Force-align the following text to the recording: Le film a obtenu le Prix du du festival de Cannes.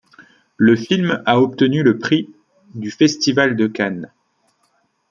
Le 0.57 0.75
film 0.75 1.21
a 1.27 1.39
obtenu 1.39 1.83
le 1.83 1.99
Prix 1.99 2.23
du 2.73 2.79
du 2.79 2.89
festival 2.89 3.55
de 3.55 3.67
Cannes. 3.67 4.11